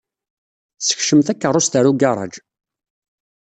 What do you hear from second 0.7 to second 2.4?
Ssekcem takeṛṛust ɣer ugaṛaj.